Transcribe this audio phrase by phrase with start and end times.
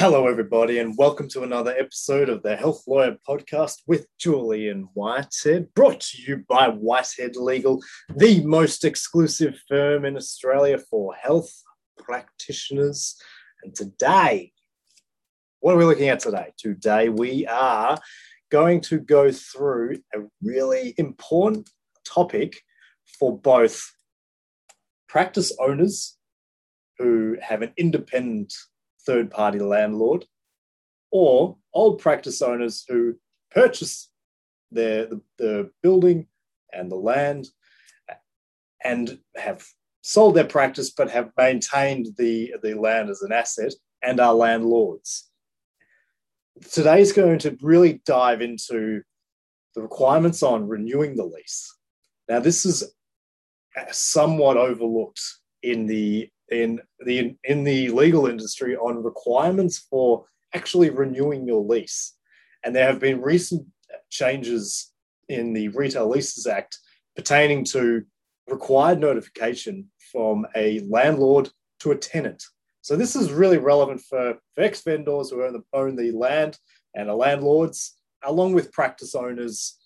[0.00, 5.74] Hello, everybody, and welcome to another episode of the Health Lawyer Podcast with Julian Whitehead,
[5.74, 7.82] brought to you by Whitehead Legal,
[8.14, 11.50] the most exclusive firm in Australia for health
[11.98, 13.20] practitioners.
[13.64, 14.52] And today,
[15.58, 16.52] what are we looking at today?
[16.56, 17.98] Today, we are
[18.52, 21.68] going to go through a really important
[22.06, 22.60] topic
[23.18, 23.82] for both
[25.08, 26.16] practice owners
[26.98, 28.54] who have an independent
[29.08, 30.26] third party landlord
[31.10, 33.14] or old practice owners who
[33.50, 34.10] purchase
[34.70, 36.26] their, the, the building
[36.74, 37.48] and the land
[38.84, 39.64] and have
[40.02, 43.72] sold their practice but have maintained the, the land as an asset
[44.02, 45.30] and are landlords.
[46.70, 49.00] Today is going to really dive into
[49.74, 51.74] the requirements on renewing the lease.
[52.28, 52.84] Now, this is
[53.90, 55.22] somewhat overlooked
[55.62, 62.14] in the in the in the legal industry on requirements for actually renewing your lease.
[62.64, 63.66] And there have been recent
[64.10, 64.92] changes
[65.28, 66.78] in the Retail Leases Act
[67.16, 68.04] pertaining to
[68.48, 71.50] required notification from a landlord
[71.80, 72.42] to a tenant.
[72.80, 76.58] So this is really relevant for, for ex-vendors who own the, own the land
[76.94, 79.78] and are landlords, along with practice owners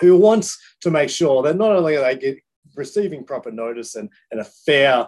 [0.00, 0.50] who want
[0.80, 2.38] to make sure that not only are they get,
[2.76, 5.06] receiving proper notice and, and a fair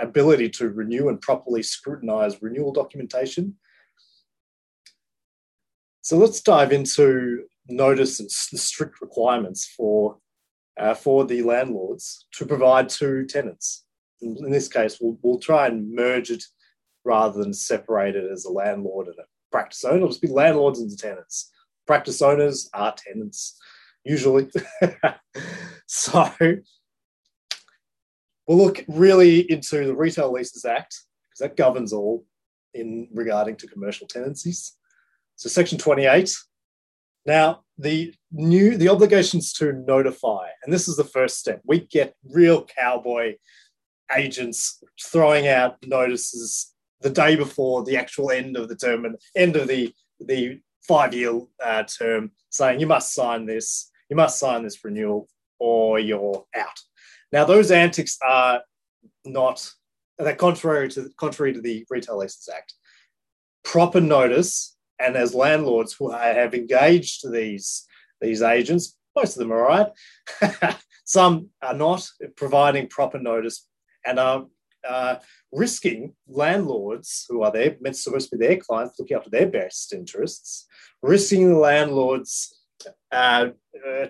[0.00, 3.56] ability to renew and properly scrutinize renewal documentation.
[6.02, 10.18] So let's dive into notice and the strict requirements for,
[10.78, 13.84] uh, for the landlords to provide to tenants.
[14.20, 16.44] In, this case, we'll, we'll try and merge it
[17.04, 19.96] rather than separate it as a landlord and a practice owner.
[19.96, 21.50] It'll just be landlords and tenants.
[21.86, 23.58] Practice owners are tenants,
[24.04, 24.48] usually.
[25.86, 26.30] so
[28.46, 30.96] We'll look really into the Retail Leases Act
[31.28, 32.24] because that governs all
[32.74, 34.76] in regarding to commercial tenancies.
[35.36, 36.34] So Section 28.
[37.26, 41.60] Now, the new the obligations to notify, and this is the first step.
[41.64, 43.34] We get real cowboy
[44.16, 49.56] agents throwing out notices the day before the actual end of the term and end
[49.56, 54.62] of the the five year uh, term, saying you must sign this, you must sign
[54.62, 56.80] this renewal, or you're out.
[57.32, 58.62] Now, those antics are
[59.24, 59.68] not
[60.18, 62.74] they're contrary to contrary to the Retail Leases Act.
[63.64, 67.86] Proper notice, and as landlords who have engaged these
[68.20, 70.76] these agents, most of them are right.
[71.04, 73.68] Some are not providing proper notice
[74.04, 74.46] and are
[74.88, 75.16] uh,
[75.52, 79.92] risking landlords who are there, meant supposed to be their clients, looking after their best
[79.92, 80.66] interests,
[81.02, 82.56] risking the landlords'
[83.12, 83.48] uh,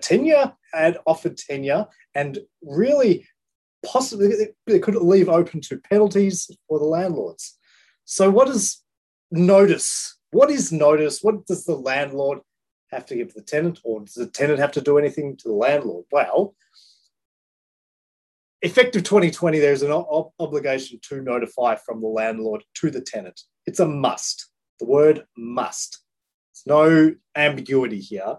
[0.01, 1.85] tenure and offered tenure,
[2.15, 3.27] and really
[3.85, 7.57] possibly they could leave open to penalties for the landlords.
[8.05, 8.83] So, what is
[9.31, 10.17] notice?
[10.31, 11.19] What is notice?
[11.21, 12.39] What does the landlord
[12.91, 15.53] have to give the tenant, or does the tenant have to do anything to the
[15.55, 16.05] landlord?
[16.11, 16.55] Well,
[18.61, 23.41] effective 2020, there's an o- obligation to notify from the landlord to the tenant.
[23.65, 24.49] It's a must.
[24.79, 26.01] The word must.
[26.53, 28.37] There's no ambiguity here.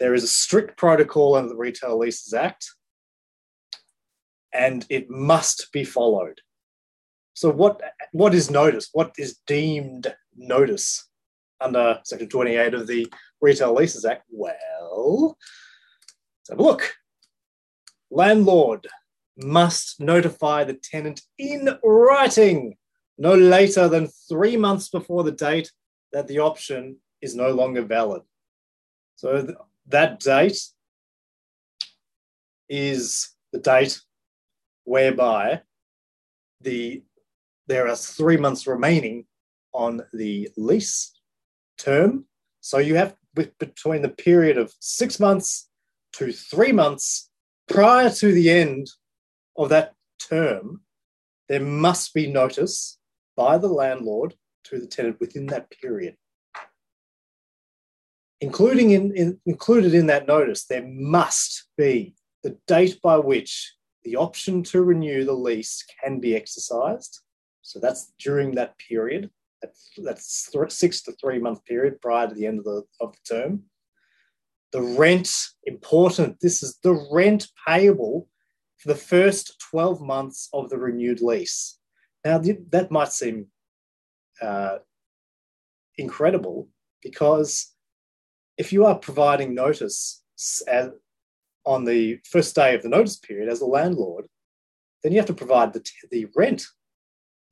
[0.00, 2.70] There is a strict protocol under the Retail Leases Act,
[4.52, 6.40] and it must be followed.
[7.34, 8.88] So, what, what is notice?
[8.92, 11.06] What is deemed notice
[11.60, 13.12] under Section 28 of the
[13.42, 14.24] Retail Leases Act?
[14.30, 15.36] Well,
[16.40, 16.94] let's have a look.
[18.10, 18.88] Landlord
[19.36, 22.76] must notify the tenant in writing
[23.18, 25.70] no later than three months before the date
[26.12, 28.22] that the option is no longer valid.
[29.16, 29.54] So
[29.88, 30.58] that date
[32.68, 34.00] is the date
[34.84, 35.60] whereby
[36.60, 37.02] the
[37.66, 39.24] there are three months remaining
[39.72, 41.12] on the lease
[41.78, 42.24] term.
[42.60, 45.68] So you have between the period of six months
[46.14, 47.30] to three months
[47.68, 48.88] prior to the end
[49.56, 50.82] of that term,
[51.48, 52.98] there must be notice
[53.36, 54.34] by the landlord
[54.64, 56.16] to the tenant within that period
[58.40, 64.16] including in, in, included in that notice, there must be the date by which the
[64.16, 67.20] option to renew the lease can be exercised.
[67.62, 69.30] So that's during that period.
[69.60, 73.12] That's, that's th- six to three month period prior to the end of the, of
[73.12, 73.62] the term.
[74.72, 75.30] The rent,
[75.64, 78.28] important, this is the rent payable
[78.78, 81.78] for the first 12 months of the renewed lease.
[82.24, 83.48] Now, that might seem
[84.40, 84.78] uh,
[85.98, 86.68] incredible
[87.02, 87.74] because
[88.60, 90.22] if you are providing notice
[90.68, 90.90] as,
[91.64, 94.26] on the first day of the notice period as a landlord,
[95.02, 96.62] then you have to provide the, the rent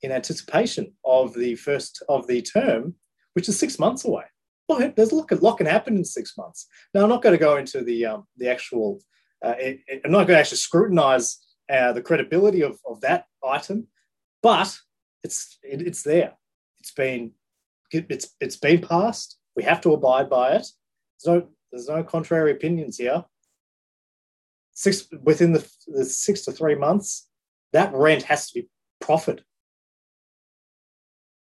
[0.03, 2.95] in anticipation of the first of the term,
[3.33, 4.25] which is six months away.
[4.69, 6.67] Well, there's a lot, a lot can happen in six months.
[6.93, 9.01] Now, I'm not going to go into the um, the actual.
[9.43, 11.39] Uh, it, it, I'm not going to actually scrutinise
[11.73, 13.87] uh, the credibility of, of that item,
[14.43, 14.77] but
[15.25, 16.33] it's it, it's there.
[16.81, 17.33] It's been
[17.93, 19.39] it's it's been passed.
[19.57, 20.67] We have to abide by it.
[21.23, 23.25] There's no there's no contrary opinions here.
[24.73, 27.29] Six within the, the six to three months,
[27.73, 28.69] that rent has to be
[29.01, 29.43] profit.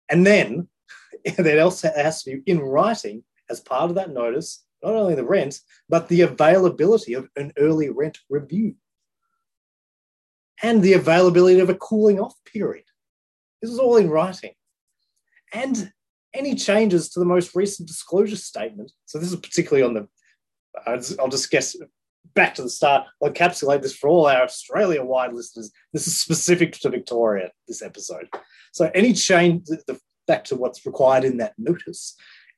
[0.09, 0.67] And then
[1.37, 5.25] that also has to be in writing as part of that notice, not only the
[5.25, 5.59] rent,
[5.89, 8.75] but the availability of an early rent review
[10.61, 12.85] and the availability of a cooling off period.
[13.61, 14.53] This is all in writing.
[15.53, 15.91] And
[16.35, 18.91] any changes to the most recent disclosure statement.
[19.05, 20.07] So this is particularly on the,
[21.19, 21.75] I'll just guess
[22.33, 23.07] back to the start.
[23.23, 25.71] I'll encapsulate this for all our Australia-wide listeners.
[25.93, 28.27] This is specific to Victoria, this episode.
[28.73, 32.15] So any change, the, back to what's required in that notice,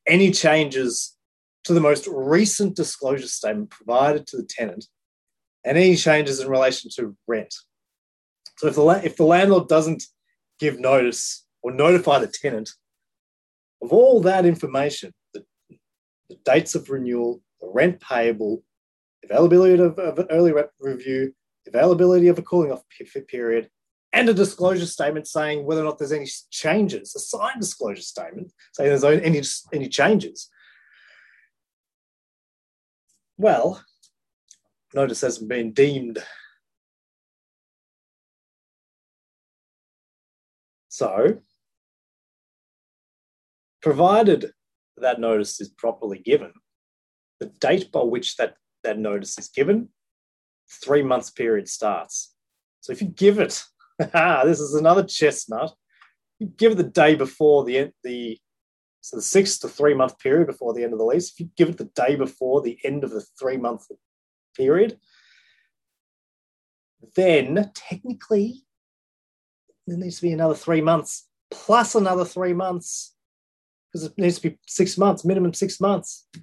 [0.07, 1.15] any changes
[1.65, 4.85] to the most recent disclosure statement provided to the tenant,
[5.65, 7.53] and any changes in relation to rent.
[8.57, 10.03] So if the, if the landlord doesn't
[10.59, 12.71] give notice or notify the tenant
[13.81, 15.45] of all that information, the,
[16.29, 18.63] the dates of renewal, the rent payable,
[19.24, 21.33] availability of, of an early review,
[21.68, 22.83] availability of a cooling off
[23.27, 23.69] period,
[24.13, 28.51] and a disclosure statement saying whether or not there's any changes, a signed disclosure statement
[28.74, 29.41] saying there's any,
[29.74, 30.50] any changes.
[33.38, 33.83] Well,
[34.94, 36.23] notice hasn't been deemed.
[40.88, 41.38] So,
[43.87, 44.51] provided
[44.97, 46.51] that notice is properly given,
[47.39, 49.89] the date by which that, that notice is given,
[50.83, 52.35] three months period starts.
[52.81, 53.63] So if you give it
[53.99, 55.73] this is another chestnut.
[56.39, 58.37] You give it the day before the end, the
[59.01, 61.31] so the six to three month period before the end of the lease.
[61.31, 63.87] If you give it the day before the end of the three month
[64.55, 64.99] period,
[67.15, 68.65] then technically
[69.87, 73.15] there needs to be another three months plus another three months
[73.91, 76.27] because it needs to be six months, minimum six months.
[76.35, 76.39] A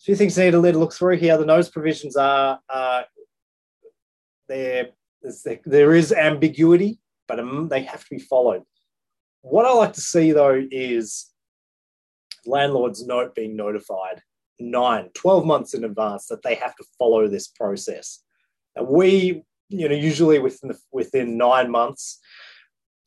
[0.00, 1.36] few things need to look through here.
[1.36, 3.02] The notice provisions are uh,
[4.48, 4.90] they're
[5.64, 8.62] there is ambiguity, but um, they have to be followed.
[9.42, 11.30] What I like to see though is
[12.46, 14.22] landlords note being notified
[14.60, 18.20] nine, 12 months in advance that they have to follow this process.
[18.74, 22.20] And we, you know, usually within the, within nine months,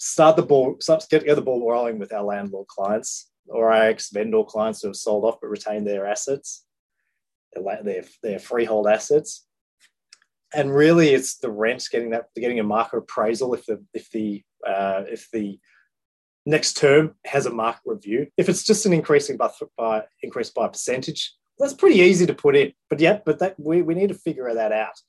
[0.03, 4.43] start the ball, start get, the ball rolling with our landlord clients or our ex-vendor
[4.43, 6.65] clients who have sold off but retained their assets,
[7.53, 9.45] their, their, freehold assets.
[10.55, 14.43] And really it's the rent getting that getting a market appraisal if the if the
[14.67, 15.59] uh, if the
[16.47, 18.27] next term has a market review.
[18.37, 22.55] If it's just an increasing by, by increase by percentage that's pretty easy to put
[22.55, 22.73] in.
[22.89, 24.99] But yeah but that we, we need to figure that out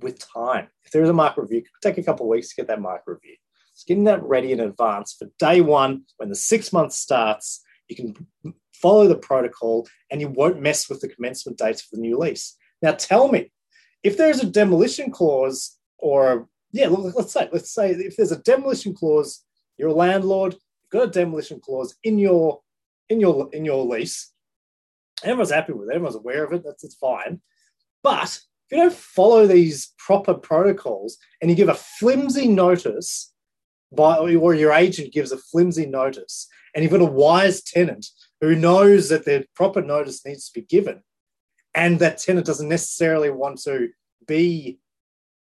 [0.00, 0.68] with time.
[0.84, 3.04] If there is a market review take a couple of weeks to get that market
[3.06, 3.36] review
[3.80, 7.96] it's getting that ready in advance for day one when the six months starts you
[7.96, 8.14] can
[8.74, 12.56] follow the protocol and you won't mess with the commencement dates for the new lease
[12.82, 13.50] now tell me
[14.02, 18.94] if there's a demolition clause or yeah, let's say let's say if there's a demolition
[18.94, 19.44] clause,
[19.76, 22.60] you're a landlord, you've got a demolition clause in your
[23.08, 24.32] in your in your lease.
[25.22, 25.94] Everyone's happy with it.
[25.94, 26.62] Everyone's aware of it.
[26.64, 27.40] That's it's fine.
[28.02, 33.29] But if you don't follow these proper protocols and you give a flimsy notice
[33.92, 38.06] by or your agent gives a flimsy notice and you've got a wise tenant
[38.40, 41.02] who knows that the proper notice needs to be given
[41.74, 43.88] and that tenant doesn't necessarily want to
[44.26, 44.78] be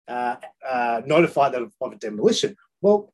[0.08, 0.36] uh,
[0.66, 2.56] uh, notified of, of a demolition.
[2.80, 3.12] Well,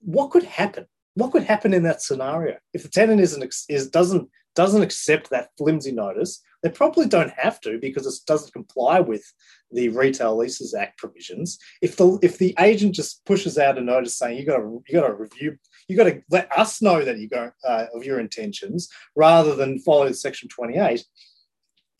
[0.00, 0.86] what could happen?
[1.14, 5.50] What could happen in that scenario if the tenant isn't is doesn't doesn't accept that
[5.58, 6.42] flimsy notice?
[6.62, 9.24] They probably don't have to because it doesn't comply with
[9.72, 11.58] the Retail Leases Act provisions.
[11.80, 15.00] If the if the agent just pushes out a notice saying you got to you
[15.00, 15.56] got to review,
[15.88, 19.78] you got to let us know that you go uh, of your intentions rather than
[19.80, 21.04] follow Section twenty eight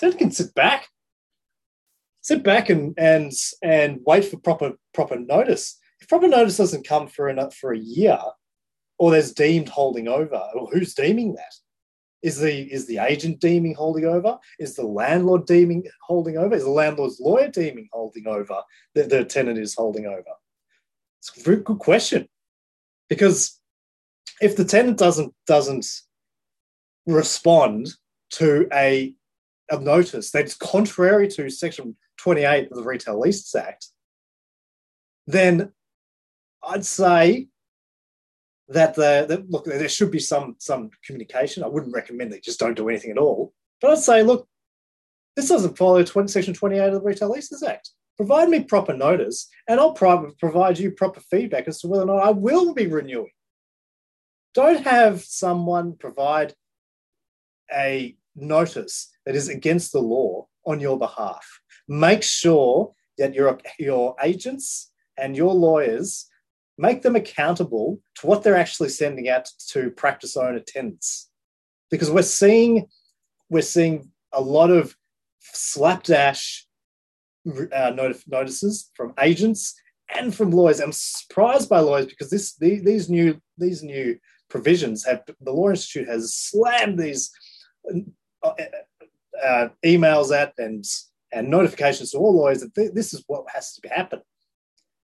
[0.00, 0.88] Ted can sit back,
[2.22, 5.78] sit back and and and wait for proper proper notice.
[6.00, 8.18] If proper notice doesn't come for a for a year,
[8.98, 11.54] or there's deemed holding over, well, who's deeming that?
[12.22, 14.38] Is the is the agent deeming holding over?
[14.58, 16.54] Is the landlord deeming holding over?
[16.54, 18.60] Is the landlord's lawyer deeming holding over
[18.94, 20.34] that the tenant is holding over?
[21.18, 22.28] It's a very good question.
[23.08, 23.58] Because
[24.40, 25.86] if the tenant doesn't doesn't
[27.06, 27.88] respond
[28.30, 29.14] to a
[29.70, 33.86] of notice that's contrary to Section 28 of the Retail Leases Act,
[35.26, 35.72] then
[36.62, 37.48] I'd say
[38.70, 41.62] that the look there should be some some communication.
[41.62, 44.48] I wouldn't recommend they just don't do anything at all, but I'd say look,
[45.36, 47.90] this doesn't follow 20, section 28 of the Retail Leases Act.
[48.16, 52.22] Provide me proper notice, and I'll provide you proper feedback as to whether or not
[52.22, 53.32] I will be renewing.
[54.54, 56.54] Don't have someone provide
[57.72, 61.60] a notice that is against the law on your behalf.
[61.88, 66.29] Make sure that your, your agents and your lawyers
[66.80, 71.30] make them accountable to what they're actually sending out to practice owner tenants.
[71.90, 72.86] Because we're seeing
[73.50, 74.96] we're seeing a lot of
[75.40, 76.66] slapdash
[77.72, 77.92] uh,
[78.26, 79.74] notices from agents
[80.14, 80.80] and from lawyers.
[80.80, 84.18] I'm surprised by lawyers because this these new these new
[84.48, 87.30] provisions have the Law Institute has slammed these
[88.42, 88.52] uh,
[89.42, 90.84] uh, emails at and
[91.32, 94.20] and notifications to all lawyers that th- this is what has to happen.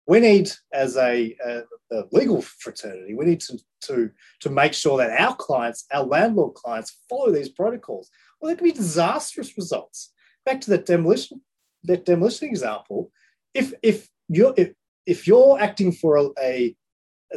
[0.08, 1.60] We need, as a, a,
[1.92, 4.10] a, legal fraternity, we need to, to,
[4.40, 8.10] to make sure that our clients, our landlord clients, follow these protocols.
[8.40, 10.14] Well, there could be disastrous results.
[10.46, 11.42] Back to that demolition,
[11.84, 13.12] that demolition example.
[13.52, 14.72] If if you're if,
[15.04, 16.74] if you're acting for a, a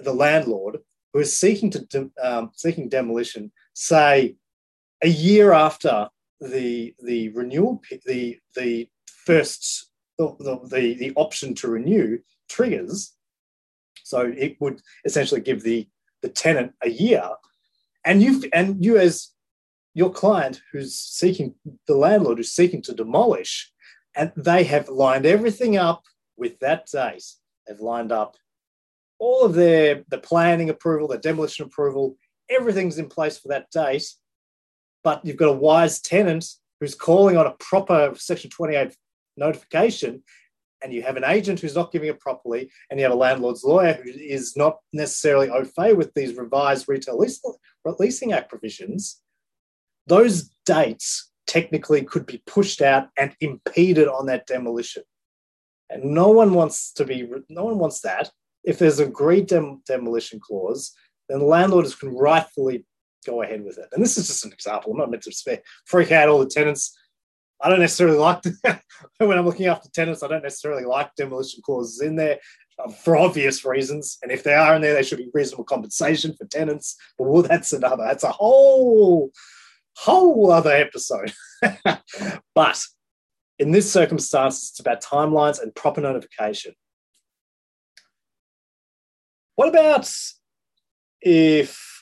[0.01, 0.77] the landlord
[1.11, 4.37] who is seeking to de, um, seeking demolition, say
[5.03, 6.07] a year after
[6.39, 8.87] the the renewal the the
[9.25, 12.17] first the, the, the option to renew
[12.51, 13.15] triggers.
[14.03, 15.87] So it would essentially give the
[16.21, 17.27] the tenant a year.
[18.05, 19.29] And you and you as
[19.93, 21.55] your client who's seeking
[21.87, 23.71] the landlord who's seeking to demolish
[24.15, 26.03] and they have lined everything up
[26.37, 27.25] with that date.
[27.67, 28.35] They've lined up
[29.19, 32.17] all of their the planning approval the demolition approval.
[32.49, 34.07] Everything's in place for that date.
[35.03, 36.45] But you've got a wise tenant
[36.79, 38.95] who's calling on a proper Section 28
[39.37, 40.23] notification,
[40.83, 43.63] and you have an agent who's not giving it properly, and you have a landlord's
[43.63, 47.23] lawyer who is not necessarily au fait with these revised Retail
[47.99, 49.21] Leasing Act provisions,
[50.07, 55.03] those dates technically could be pushed out and impeded on that demolition.
[55.89, 58.31] And no one wants to be, no one wants that.
[58.63, 60.93] If there's a agreed dem- demolition clause,
[61.27, 62.85] then landlords can rightfully
[63.25, 63.87] go ahead with it.
[63.91, 64.91] And this is just an example.
[64.91, 66.97] I'm not meant to spare, freak out all the tenants.
[67.61, 68.43] I don't necessarily like
[69.17, 70.23] when I'm looking after tenants.
[70.23, 72.39] I don't necessarily like demolition clauses in there
[72.83, 74.17] um, for obvious reasons.
[74.21, 76.97] And if they are in there, they should be reasonable compensation for tenants.
[77.17, 78.03] But well, that's another.
[78.03, 79.31] That's a whole
[79.97, 81.33] whole other episode.
[82.55, 82.81] but
[83.59, 86.73] in this circumstance, it's about timelines and proper notification.
[89.55, 90.11] What about
[91.21, 92.01] if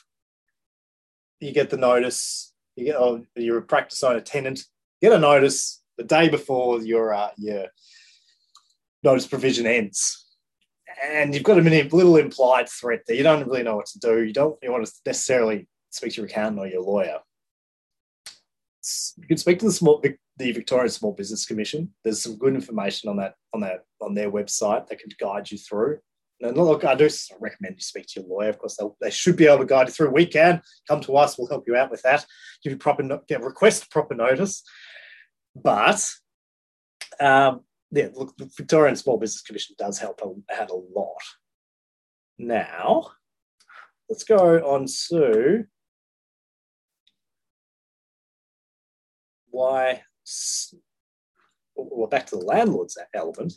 [1.40, 2.52] you get the notice.
[2.76, 4.60] You get oh, you're a practice owner tenant.
[5.00, 7.66] Get a notice the day before your uh, your
[9.02, 10.26] notice provision ends,
[11.02, 13.16] and you've got a little implied threat there.
[13.16, 14.22] You don't really know what to do.
[14.22, 17.18] You don't you want to necessarily speak to your accountant or your lawyer.
[19.18, 20.02] You can speak to the small
[20.36, 21.92] the Victorian Small Business Commission.
[22.02, 25.58] There's some good information on that on that on their website that can guide you
[25.58, 25.98] through.
[26.42, 28.48] And look, I do recommend you speak to your lawyer.
[28.48, 30.10] Of course, they should be able to guide you through.
[30.10, 32.24] We can come to us; we'll help you out with that.
[32.64, 34.62] Give you proper, get request proper notice.
[35.54, 36.10] But
[37.20, 41.22] um, yeah, look, the Victorian Small Business Commission does help out a lot.
[42.38, 43.10] Now,
[44.08, 45.64] let's go on to
[49.50, 50.02] why.
[51.74, 53.54] Well, back to the landlord's element.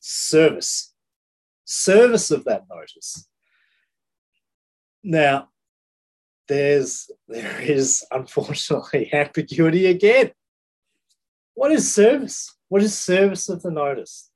[0.00, 0.92] Service
[1.70, 3.28] service of that notice.
[5.04, 5.48] Now,
[6.48, 10.32] there's there is unfortunately ambiguity again.
[11.60, 12.56] What is service?
[12.70, 14.30] What is service of the notice?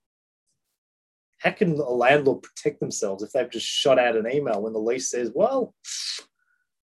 [1.39, 4.79] How can a landlord protect themselves if they've just shot out an email when the
[4.79, 5.75] lease says, well,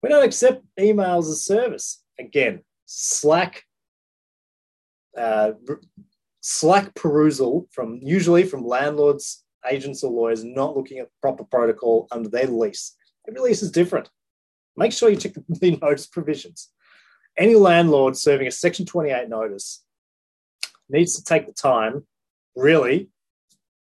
[0.04, 2.04] we don't accept emails as service?
[2.16, 3.64] Again, slack
[5.18, 5.50] uh,
[6.40, 12.28] slack perusal from usually from landlords agents or lawyers not looking at proper protocol under
[12.28, 12.96] their lease.
[13.26, 14.08] Every lease is different.
[14.76, 16.68] Make sure you check the notice provisions.
[17.36, 19.82] Any landlord serving a Section 28 notice
[20.90, 22.06] needs to take the time,
[22.56, 23.08] really,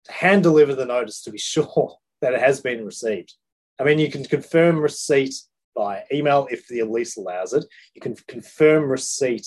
[0.05, 3.35] to hand deliver the notice to be sure that it has been received.
[3.79, 5.35] I mean, you can confirm receipt
[5.75, 7.65] by email if the lease allows it.
[7.95, 9.47] You can confirm receipt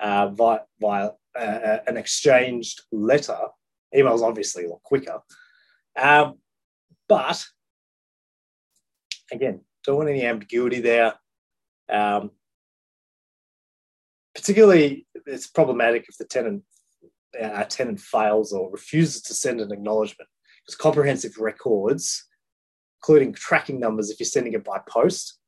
[0.00, 3.38] uh, via, via uh, uh an exchanged letter
[3.94, 5.20] Email is obviously a lot quicker.
[5.96, 6.38] Um,
[7.08, 7.44] but
[9.32, 11.14] again, don't want any ambiguity there.
[11.88, 12.30] Um,
[14.34, 16.62] particularly, it's problematic if the tenant
[17.40, 20.28] uh, tenant fails or refuses to send an acknowledgement
[20.64, 22.26] because comprehensive records
[23.00, 25.38] including tracking numbers if you're sending it by post.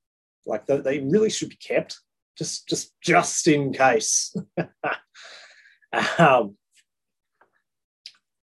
[0.47, 2.01] Like they, they really should be kept,
[2.37, 4.35] just just just in case.
[6.19, 6.57] um,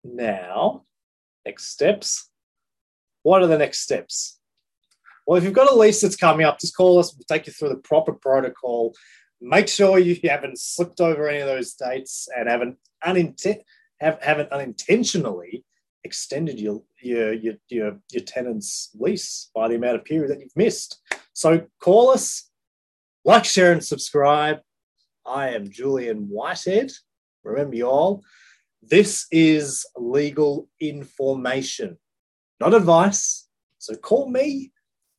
[0.04, 0.84] now,
[1.46, 2.30] next steps.
[3.24, 4.40] What are the next steps?
[5.28, 7.14] Well, if you've got a lease that's coming up, just call us.
[7.14, 8.94] We'll take you through the proper protocol.
[9.42, 13.62] Make sure you haven't slipped over any of those dates and haven't unintent
[14.00, 15.64] have, haven't unintentionally
[16.04, 20.56] extended your, your your your your tenant's lease by the amount of period that you've
[20.56, 21.02] missed.
[21.34, 22.50] So call us,
[23.24, 24.60] like, share, and subscribe.
[25.26, 26.92] I am Julian Whitehead.
[27.44, 28.24] Remember, y'all,
[28.84, 31.98] this is legal information,
[32.60, 33.48] not advice.
[33.80, 34.72] So call me,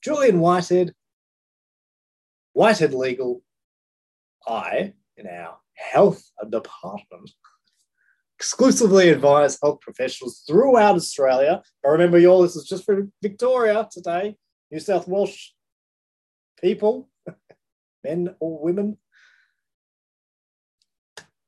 [0.02, 0.94] Julian Whitehead,
[2.52, 3.42] Whitehead Legal.
[4.46, 7.30] I, in our health department,
[8.38, 11.62] exclusively advise health professionals throughout Australia.
[11.84, 14.36] I remember, y'all, this is just for Victoria today,
[14.70, 15.50] New South Welsh
[16.60, 17.08] people,
[18.04, 18.98] men or women.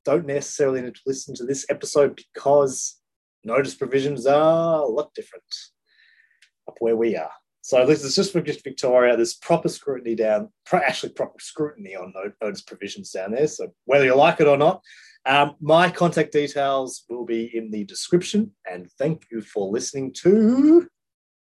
[0.05, 2.97] Don't necessarily need to listen to this episode because
[3.45, 5.45] notice provisions are a lot different
[6.67, 7.33] up where we are.
[7.61, 9.15] So this is just for just Victoria.
[9.15, 13.47] There's proper scrutiny down, actually proper scrutiny on notice provisions down there.
[13.47, 14.83] So whether you like it or not,
[15.29, 18.51] um, my contact details will be in the description.
[18.69, 20.89] And thank you for listening to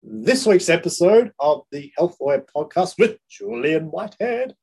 [0.02, 4.56] this week's episode of the Health Lawyer Podcast with Julian Whitehead.